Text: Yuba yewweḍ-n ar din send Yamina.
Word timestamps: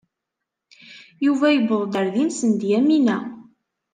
Yuba 1.25 1.47
yewweḍ-n 1.51 1.97
ar 1.99 2.07
din 2.13 2.29
send 2.37 2.61
Yamina. 2.69 3.17